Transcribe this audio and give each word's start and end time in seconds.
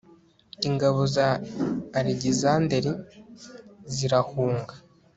ingabo 0.67 0.99
za 1.15 1.27
alegisanderi 1.97 2.91
zirahunga 3.93 4.73